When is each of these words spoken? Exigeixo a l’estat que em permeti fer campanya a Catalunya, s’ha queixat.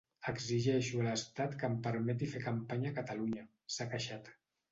Exigeixo 0.29 1.01
a 1.01 1.03
l’estat 1.07 1.53
que 1.59 1.67
em 1.73 1.75
permeti 1.89 2.31
fer 2.33 2.41
campanya 2.45 2.93
a 2.93 2.97
Catalunya, 2.97 3.47
s’ha 3.77 3.91
queixat. 3.95 4.35